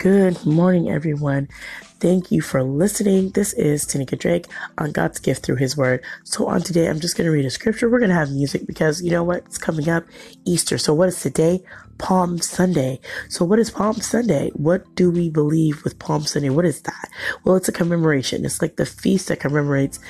Good 0.00 0.46
morning, 0.46 0.88
everyone. 0.88 1.50
Thank 2.00 2.32
you 2.32 2.40
for 2.40 2.62
listening. 2.62 3.32
This 3.32 3.52
is 3.52 3.84
Tanika 3.84 4.18
Drake 4.18 4.46
on 4.78 4.92
God's 4.92 5.18
gift 5.18 5.44
through 5.44 5.56
His 5.56 5.76
Word. 5.76 6.02
So, 6.24 6.46
on 6.46 6.62
today, 6.62 6.88
I'm 6.88 7.00
just 7.00 7.18
going 7.18 7.26
to 7.26 7.30
read 7.30 7.44
a 7.44 7.50
scripture. 7.50 7.90
We're 7.90 7.98
going 7.98 8.08
to 8.08 8.14
have 8.14 8.30
music 8.30 8.66
because 8.66 9.02
you 9.02 9.10
know 9.10 9.22
what? 9.22 9.44
It's 9.44 9.58
coming 9.58 9.90
up 9.90 10.06
Easter. 10.46 10.78
So, 10.78 10.94
what 10.94 11.08
is 11.08 11.20
today? 11.20 11.62
Palm 11.98 12.38
Sunday. 12.38 12.98
So, 13.28 13.44
what 13.44 13.58
is 13.58 13.70
Palm 13.70 13.96
Sunday? 13.96 14.48
What 14.54 14.94
do 14.94 15.10
we 15.10 15.28
believe 15.28 15.84
with 15.84 15.98
Palm 15.98 16.22
Sunday? 16.22 16.48
What 16.48 16.64
is 16.64 16.80
that? 16.80 17.10
Well, 17.44 17.56
it's 17.56 17.68
a 17.68 17.72
commemoration. 17.72 18.46
It's 18.46 18.62
like 18.62 18.76
the 18.76 18.86
feast 18.86 19.28
that 19.28 19.40
commemorates 19.40 20.00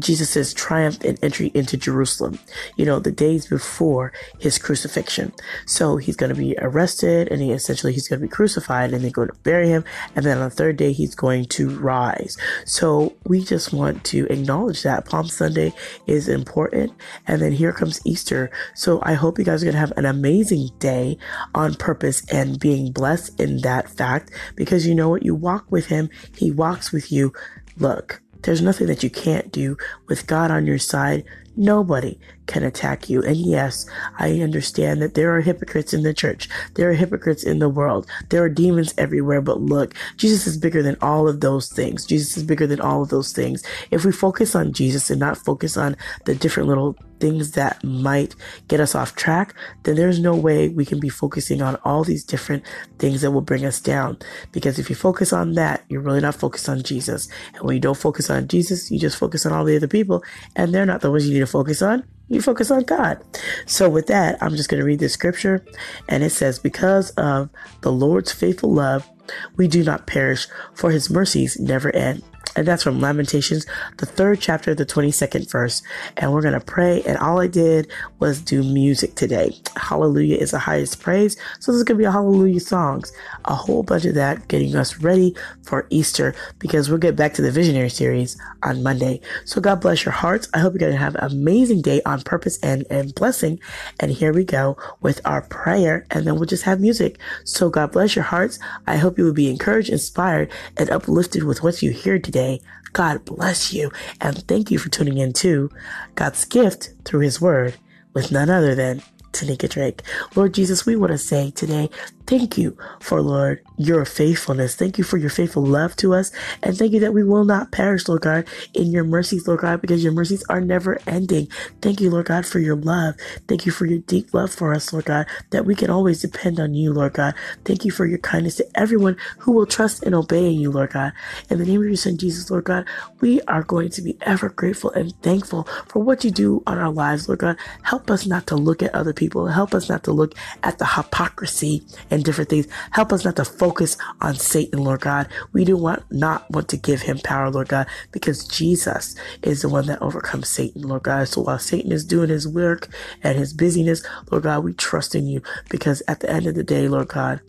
Jesus' 0.00 0.52
triumph 0.52 0.98
and 1.04 1.18
entry 1.22 1.50
into 1.54 1.76
Jerusalem, 1.76 2.38
you 2.76 2.84
know, 2.84 2.98
the 2.98 3.12
days 3.12 3.46
before 3.46 4.12
his 4.38 4.58
crucifixion. 4.58 5.32
So 5.66 5.96
he's 5.96 6.16
going 6.16 6.34
to 6.34 6.38
be 6.38 6.56
arrested 6.58 7.28
and 7.28 7.40
he 7.40 7.52
essentially 7.52 7.92
he's 7.92 8.08
going 8.08 8.20
to 8.20 8.26
be 8.26 8.30
crucified 8.30 8.92
and 8.92 9.02
they're 9.02 9.10
going 9.10 9.28
to 9.28 9.34
bury 9.42 9.68
him. 9.68 9.84
And 10.14 10.24
then 10.24 10.38
on 10.38 10.44
the 10.44 10.54
third 10.54 10.76
day, 10.76 10.92
he's 10.92 11.14
going 11.14 11.46
to 11.46 11.70
rise. 11.78 12.36
So 12.64 13.14
we 13.24 13.42
just 13.42 13.72
want 13.72 14.04
to 14.04 14.26
acknowledge 14.26 14.82
that 14.82 15.06
Palm 15.06 15.26
Sunday 15.26 15.72
is 16.06 16.28
important. 16.28 16.92
And 17.26 17.40
then 17.40 17.52
here 17.52 17.72
comes 17.72 18.00
Easter. 18.04 18.50
So 18.74 19.00
I 19.02 19.14
hope 19.14 19.38
you 19.38 19.44
guys 19.44 19.62
are 19.62 19.66
going 19.66 19.74
to 19.74 19.80
have 19.80 19.96
an 19.96 20.06
amazing 20.06 20.68
day 20.78 21.18
on 21.54 21.74
purpose 21.74 22.24
and 22.30 22.58
being 22.58 22.92
blessed 22.92 23.38
in 23.40 23.60
that 23.62 23.88
fact 23.88 24.32
because 24.54 24.86
you 24.86 24.94
know 24.94 25.08
what? 25.10 25.22
You 25.22 25.34
walk 25.34 25.70
with 25.70 25.86
him. 25.86 26.10
He 26.36 26.50
walks 26.50 26.92
with 26.92 27.10
you. 27.12 27.32
Look, 27.76 28.22
there's 28.42 28.62
nothing 28.62 28.86
that 28.86 29.02
you 29.02 29.10
can't 29.10 29.52
do 29.52 29.76
with 30.06 30.26
God 30.26 30.50
on 30.50 30.66
your 30.66 30.78
side. 30.78 31.24
Nobody 31.56 32.18
can 32.48 32.64
attack 32.64 33.08
you. 33.08 33.22
And 33.22 33.36
yes, 33.36 33.86
I 34.18 34.40
understand 34.40 35.00
that 35.00 35.14
there 35.14 35.36
are 35.36 35.40
hypocrites 35.40 35.94
in 35.94 36.02
the 36.02 36.12
church. 36.12 36.48
There 36.74 36.90
are 36.90 36.94
hypocrites 36.94 37.44
in 37.44 37.60
the 37.60 37.68
world. 37.68 38.08
There 38.30 38.42
are 38.42 38.48
demons 38.48 38.92
everywhere. 38.98 39.40
But 39.40 39.60
look, 39.60 39.94
Jesus 40.16 40.48
is 40.48 40.58
bigger 40.58 40.82
than 40.82 40.96
all 41.00 41.28
of 41.28 41.40
those 41.40 41.68
things. 41.68 42.04
Jesus 42.04 42.36
is 42.36 42.42
bigger 42.42 42.66
than 42.66 42.80
all 42.80 43.02
of 43.02 43.10
those 43.10 43.32
things. 43.32 43.62
If 43.92 44.04
we 44.04 44.10
focus 44.10 44.56
on 44.56 44.72
Jesus 44.72 45.10
and 45.10 45.20
not 45.20 45.38
focus 45.38 45.76
on 45.76 45.96
the 46.24 46.34
different 46.34 46.68
little 46.68 46.96
things 47.20 47.52
that 47.52 47.82
might 47.82 48.34
get 48.68 48.80
us 48.80 48.94
off 48.94 49.14
track, 49.14 49.54
then 49.82 49.96
there's 49.96 50.20
no 50.20 50.34
way 50.34 50.68
we 50.68 50.84
can 50.84 51.00
be 51.00 51.08
focusing 51.08 51.60
on 51.60 51.76
all 51.84 52.04
these 52.04 52.24
different 52.24 52.64
things 52.98 53.20
that 53.20 53.32
will 53.32 53.40
bring 53.40 53.64
us 53.64 53.80
down. 53.80 54.18
Because 54.52 54.78
if 54.78 54.88
you 54.88 54.96
focus 54.96 55.32
on 55.32 55.54
that, 55.54 55.84
you're 55.88 56.00
really 56.00 56.20
not 56.20 56.34
focused 56.34 56.68
on 56.68 56.82
Jesus. 56.82 57.28
And 57.54 57.64
when 57.64 57.74
you 57.74 57.80
don't 57.80 57.98
focus 57.98 58.30
on 58.30 58.48
Jesus, 58.48 58.90
you 58.90 58.98
just 58.98 59.16
focus 59.16 59.44
on 59.44 59.52
all 59.52 59.64
the 59.64 59.76
other 59.76 59.88
people, 59.88 60.22
and 60.56 60.72
they're 60.72 60.86
not 60.86 61.00
the 61.00 61.10
ones 61.10 61.26
you 61.26 61.34
need 61.34 61.40
to 61.40 61.46
focus 61.46 61.82
on. 61.82 62.04
You 62.28 62.42
focus 62.42 62.70
on 62.70 62.82
God. 62.82 63.22
So, 63.66 63.88
with 63.88 64.06
that, 64.08 64.42
I'm 64.42 64.54
just 64.54 64.68
going 64.68 64.80
to 64.80 64.86
read 64.86 64.98
this 64.98 65.14
scripture, 65.14 65.64
and 66.08 66.22
it 66.22 66.30
says, 66.30 66.58
Because 66.58 67.10
of 67.12 67.48
the 67.80 67.92
Lord's 67.92 68.32
faithful 68.32 68.72
love, 68.72 69.08
we 69.56 69.68
do 69.68 69.82
not 69.82 70.06
perish, 70.06 70.46
for 70.74 70.90
his 70.90 71.10
mercies 71.10 71.58
never 71.58 71.94
end. 71.94 72.22
And 72.56 72.66
that's 72.66 72.82
from 72.82 73.00
Lamentations, 73.00 73.66
the 73.98 74.06
third 74.06 74.40
chapter, 74.40 74.74
the 74.74 74.86
22nd 74.86 75.50
verse. 75.50 75.82
And 76.16 76.32
we're 76.32 76.42
going 76.42 76.58
to 76.58 76.60
pray. 76.60 77.02
And 77.02 77.18
all 77.18 77.40
I 77.40 77.46
did 77.46 77.90
was 78.18 78.40
do 78.40 78.62
music 78.62 79.14
today. 79.14 79.56
Hallelujah 79.76 80.36
is 80.36 80.50
the 80.52 80.58
highest 80.58 81.00
praise. 81.00 81.36
So 81.60 81.72
this 81.72 81.78
is 81.78 81.84
going 81.84 81.98
to 81.98 82.02
be 82.02 82.06
a 82.06 82.12
hallelujah 82.12 82.60
songs, 82.60 83.12
a 83.44 83.54
whole 83.54 83.82
bunch 83.82 84.04
of 84.04 84.14
that 84.14 84.48
getting 84.48 84.74
us 84.74 84.98
ready 84.98 85.34
for 85.62 85.86
Easter 85.90 86.34
because 86.58 86.88
we'll 86.88 86.98
get 86.98 87.16
back 87.16 87.34
to 87.34 87.42
the 87.42 87.50
visionary 87.50 87.90
series 87.90 88.36
on 88.62 88.82
Monday. 88.82 89.20
So 89.44 89.60
God 89.60 89.80
bless 89.80 90.04
your 90.04 90.12
hearts. 90.12 90.48
I 90.54 90.58
hope 90.58 90.72
you're 90.72 90.80
going 90.80 90.92
to 90.92 90.98
have 90.98 91.14
an 91.16 91.24
amazing 91.24 91.82
day 91.82 92.00
on 92.06 92.22
purpose 92.22 92.58
and, 92.62 92.86
and 92.90 93.14
blessing. 93.14 93.60
And 94.00 94.10
here 94.10 94.32
we 94.32 94.44
go 94.44 94.76
with 95.00 95.20
our 95.24 95.42
prayer 95.42 96.06
and 96.10 96.26
then 96.26 96.36
we'll 96.36 96.46
just 96.46 96.64
have 96.64 96.80
music. 96.80 97.18
So 97.44 97.70
God 97.70 97.92
bless 97.92 98.16
your 98.16 98.24
hearts. 98.24 98.58
I 98.86 98.96
hope 98.96 99.18
you 99.18 99.24
will 99.24 99.32
be 99.32 99.50
encouraged, 99.50 99.90
inspired, 99.90 100.50
and 100.76 100.90
uplifted 100.90 101.44
with 101.44 101.62
what 101.62 101.82
you 101.82 101.92
hear 101.92 102.18
today 102.18 102.47
today. 102.48 102.64
God 102.92 103.24
bless 103.24 103.72
you. 103.72 103.90
And 104.20 104.46
thank 104.48 104.70
you 104.70 104.78
for 104.78 104.88
tuning 104.88 105.18
in 105.18 105.32
to 105.34 105.70
God's 106.14 106.44
gift 106.44 106.90
through 107.04 107.20
his 107.20 107.40
word 107.40 107.76
with 108.14 108.32
none 108.32 108.50
other 108.50 108.74
than 108.74 109.02
Tanika 109.32 109.68
Drake. 109.68 110.02
Lord 110.34 110.54
Jesus, 110.54 110.86
we 110.86 110.96
want 110.96 111.12
to 111.12 111.18
say 111.18 111.50
today, 111.50 111.90
Thank 112.28 112.58
you 112.58 112.78
for, 113.00 113.22
Lord, 113.22 113.62
your 113.78 114.06
faithfulness. 114.06 114.76
Thank 114.76 114.98
you 114.98 115.04
for 115.04 115.18
your 115.18 115.30
faithful 115.30 115.64
love 115.64 115.96
to 115.98 116.14
us. 116.14 116.32
And 116.62 116.78
thank 116.78 116.94
you 116.94 117.00
that 117.00 117.14
we 117.14 117.24
will 117.24 117.44
not 117.44 117.72
perish, 117.72 118.08
Lord 118.08 118.22
God, 118.22 118.48
in 118.74 118.92
your 118.92 119.04
mercies, 119.04 119.48
Lord 119.48 119.60
God, 119.60 119.82
because 119.82 120.04
your 120.04 120.14
mercies 120.14 120.44
are 120.50 120.62
never 120.62 121.00
ending. 121.06 121.48
Thank 121.82 122.00
you, 122.02 122.10
Lord 122.10 122.26
God, 122.28 122.46
for 122.46 122.60
your 122.60 122.76
love. 122.76 123.16
Thank 123.48 123.66
you 123.66 123.72
for 123.72 123.86
your 123.86 124.00
deep 124.00 124.34
love 124.34 124.52
for 124.52 124.74
us, 124.74 124.92
Lord 124.94 125.06
God, 125.06 125.26
that 125.50 125.66
we 125.66 125.76
can 125.76 125.90
always 125.90 126.22
depend 126.22 126.60
on 126.60 126.74
you, 126.74 126.94
Lord 126.94 127.14
God. 127.14 127.34
Thank 127.66 127.84
you 127.86 127.92
for 127.92 128.06
your 128.06 128.20
kindness 128.20 128.56
to 128.58 128.68
everyone 128.76 129.18
who 129.40 129.52
will 129.52 129.66
trust 129.66 130.04
and 130.04 130.16
obey 130.16 130.50
you, 130.50 130.72
Lord 130.72 130.92
God. 130.92 131.14
In 131.50 131.58
the 131.60 131.66
name 131.66 131.82
of 131.82 131.88
your 131.88 131.96
son, 131.96 132.18
Jesus, 132.18 132.50
Lord 132.50 132.64
God, 132.66 132.86
we 133.20 133.42
are 133.42 133.64
going 133.64 133.90
to 133.90 134.02
be 134.02 134.18
ever 134.22 134.50
grateful 134.50 134.92
and 134.92 135.14
thankful 135.22 135.64
for 135.88 136.02
what 136.02 136.24
you 136.24 136.32
do 136.32 136.64
on 136.66 136.78
our 136.78 136.92
lives, 136.92 137.28
Lord 137.28 137.40
God. 137.40 137.58
Help 137.82 138.10
us 138.10 138.26
not 138.26 138.48
to 138.48 138.56
look 138.56 138.82
at 138.82 138.94
other 138.94 139.14
people. 139.14 139.48
Help 139.48 139.74
us 139.74 139.90
not 139.90 140.04
to 140.04 140.12
look 140.12 140.34
at 140.62 140.78
the 140.78 140.86
hypocrisy 140.86 141.82
and 142.10 142.17
and 142.18 142.24
different 142.24 142.50
things. 142.50 142.68
Help 142.90 143.12
us 143.12 143.24
not 143.24 143.36
to 143.36 143.44
focus 143.44 143.96
on 144.20 144.34
Satan, 144.34 144.84
Lord 144.84 145.00
God. 145.00 145.28
We 145.52 145.64
do 145.64 145.76
want 145.76 146.02
not 146.10 146.50
want 146.50 146.68
to 146.70 146.76
give 146.76 147.00
him 147.02 147.18
power, 147.24 147.50
Lord 147.50 147.68
God, 147.68 147.86
because 148.12 148.46
Jesus 148.46 149.14
is 149.42 149.62
the 149.62 149.68
one 149.68 149.86
that 149.86 150.02
overcomes 150.02 150.48
Satan, 150.48 150.82
Lord 150.82 151.04
God. 151.04 151.28
So 151.28 151.42
while 151.42 151.58
Satan 151.58 151.92
is 151.92 152.04
doing 152.04 152.28
his 152.28 152.46
work 152.46 152.88
and 153.22 153.38
his 153.38 153.54
busyness, 153.54 154.02
Lord 154.30 154.44
God, 154.44 154.64
we 154.64 154.74
trust 154.74 155.14
in 155.14 155.26
you 155.26 155.42
because 155.70 156.02
at 156.08 156.20
the 156.20 156.30
end 156.30 156.46
of 156.46 156.54
the 156.54 156.64
day, 156.64 156.88
Lord 156.88 157.08
God, 157.08 157.40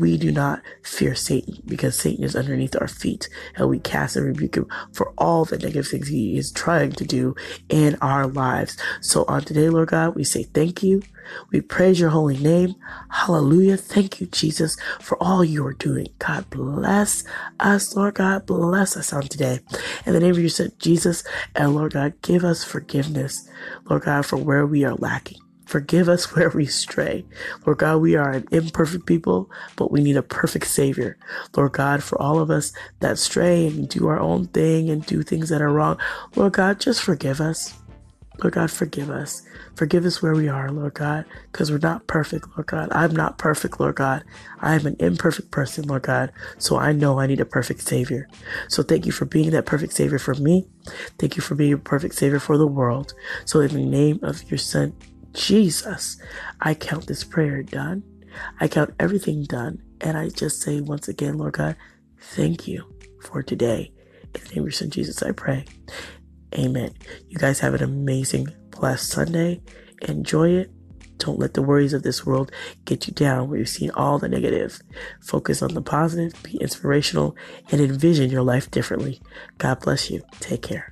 we 0.00 0.16
do 0.16 0.32
not 0.32 0.62
fear 0.82 1.14
Satan 1.14 1.62
because 1.66 1.94
Satan 1.96 2.24
is 2.24 2.34
underneath 2.34 2.74
our 2.80 2.88
feet 2.88 3.28
and 3.54 3.68
we 3.68 3.78
cast 3.78 4.16
and 4.16 4.26
rebuke 4.26 4.56
him 4.56 4.66
for 4.92 5.12
all 5.18 5.44
the 5.44 5.58
negative 5.58 5.88
things 5.88 6.08
he 6.08 6.38
is 6.38 6.50
trying 6.50 6.92
to 6.92 7.04
do 7.04 7.36
in 7.68 7.96
our 8.00 8.26
lives. 8.26 8.78
So 9.02 9.24
on 9.28 9.42
today, 9.42 9.68
Lord 9.68 9.88
God, 9.88 10.14
we 10.14 10.24
say 10.24 10.44
thank 10.44 10.82
you. 10.82 11.02
We 11.52 11.60
praise 11.60 12.00
your 12.00 12.10
holy 12.10 12.38
name. 12.38 12.74
Hallelujah. 13.10 13.76
Thank 13.76 14.20
you, 14.20 14.26
Jesus, 14.26 14.76
for 15.00 15.22
all 15.22 15.44
you 15.44 15.64
are 15.66 15.74
doing. 15.74 16.08
God 16.18 16.48
bless 16.48 17.22
us, 17.60 17.94
Lord 17.94 18.14
God. 18.14 18.46
Bless 18.46 18.96
us 18.96 19.12
on 19.12 19.22
today. 19.22 19.60
In 20.06 20.14
the 20.14 20.20
name 20.20 20.32
of 20.32 20.38
your 20.38 20.48
son, 20.48 20.72
Jesus, 20.78 21.22
and 21.54 21.74
Lord 21.74 21.92
God, 21.92 22.14
give 22.22 22.42
us 22.42 22.64
forgiveness, 22.64 23.48
Lord 23.84 24.02
God, 24.02 24.24
for 24.24 24.38
where 24.38 24.66
we 24.66 24.82
are 24.84 24.94
lacking. 24.94 25.38
Forgive 25.70 26.08
us 26.08 26.34
where 26.34 26.50
we 26.50 26.66
stray. 26.66 27.24
Lord 27.64 27.78
God, 27.78 27.98
we 27.98 28.16
are 28.16 28.32
an 28.32 28.48
imperfect 28.50 29.06
people, 29.06 29.48
but 29.76 29.92
we 29.92 30.02
need 30.02 30.16
a 30.16 30.22
perfect 30.22 30.66
Savior. 30.66 31.16
Lord 31.56 31.72
God, 31.72 32.02
for 32.02 32.20
all 32.20 32.40
of 32.40 32.50
us 32.50 32.72
that 32.98 33.18
stray 33.18 33.68
and 33.68 33.88
do 33.88 34.08
our 34.08 34.18
own 34.18 34.48
thing 34.48 34.90
and 34.90 35.06
do 35.06 35.22
things 35.22 35.48
that 35.48 35.62
are 35.62 35.72
wrong, 35.72 35.96
Lord 36.34 36.54
God, 36.54 36.80
just 36.80 37.02
forgive 37.02 37.40
us. 37.40 37.72
Lord 38.42 38.54
God, 38.54 38.70
forgive 38.70 39.10
us. 39.10 39.42
Forgive 39.76 40.04
us 40.04 40.20
where 40.20 40.34
we 40.34 40.48
are, 40.48 40.72
Lord 40.72 40.94
God, 40.94 41.24
because 41.52 41.70
we're 41.70 41.78
not 41.78 42.06
perfect, 42.08 42.48
Lord 42.56 42.66
God. 42.66 42.88
I'm 42.90 43.14
not 43.14 43.38
perfect, 43.38 43.78
Lord 43.78 43.94
God. 43.94 44.24
I 44.60 44.74
am 44.74 44.86
an 44.86 44.96
imperfect 44.98 45.52
person, 45.52 45.86
Lord 45.86 46.02
God. 46.02 46.32
So 46.58 46.78
I 46.78 46.90
know 46.90 47.20
I 47.20 47.28
need 47.28 47.40
a 47.40 47.44
perfect 47.44 47.82
Savior. 47.82 48.28
So 48.68 48.82
thank 48.82 49.06
you 49.06 49.12
for 49.12 49.24
being 49.24 49.50
that 49.50 49.66
perfect 49.66 49.92
Savior 49.92 50.18
for 50.18 50.34
me. 50.34 50.66
Thank 51.18 51.36
you 51.36 51.42
for 51.42 51.54
being 51.54 51.74
a 51.74 51.78
perfect 51.78 52.14
Savior 52.16 52.40
for 52.40 52.58
the 52.58 52.66
world. 52.66 53.14
So 53.44 53.60
in 53.60 53.72
the 53.72 53.84
name 53.84 54.18
of 54.22 54.50
your 54.50 54.58
Son, 54.58 54.94
Jesus, 55.32 56.18
I 56.60 56.74
count 56.74 57.06
this 57.06 57.24
prayer 57.24 57.62
done. 57.62 58.02
I 58.60 58.68
count 58.68 58.94
everything 58.98 59.44
done. 59.44 59.82
And 60.00 60.16
I 60.16 60.28
just 60.28 60.62
say 60.62 60.80
once 60.80 61.08
again, 61.08 61.38
Lord 61.38 61.54
God, 61.54 61.76
thank 62.18 62.66
you 62.66 62.84
for 63.22 63.42
today. 63.42 63.92
In 64.34 64.42
the 64.42 64.48
name 64.50 64.58
of 64.58 64.66
your 64.66 64.72
son 64.72 64.90
Jesus, 64.90 65.22
I 65.22 65.32
pray. 65.32 65.64
Amen. 66.54 66.94
You 67.28 67.38
guys 67.38 67.60
have 67.60 67.74
an 67.74 67.82
amazing, 67.82 68.48
blessed 68.70 69.08
Sunday. 69.08 69.60
Enjoy 70.02 70.50
it. 70.50 70.70
Don't 71.18 71.38
let 71.38 71.52
the 71.52 71.62
worries 71.62 71.92
of 71.92 72.02
this 72.02 72.24
world 72.24 72.50
get 72.86 73.06
you 73.06 73.12
down 73.12 73.48
where 73.48 73.58
you've 73.58 73.68
seen 73.68 73.90
all 73.90 74.18
the 74.18 74.28
negative. 74.28 74.80
Focus 75.20 75.60
on 75.60 75.74
the 75.74 75.82
positive, 75.82 76.32
be 76.42 76.56
inspirational, 76.56 77.36
and 77.70 77.80
envision 77.80 78.30
your 78.30 78.42
life 78.42 78.70
differently. 78.70 79.20
God 79.58 79.80
bless 79.80 80.10
you. 80.10 80.22
Take 80.40 80.62
care. 80.62 80.89